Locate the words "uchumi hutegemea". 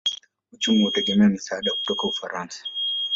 0.53-1.27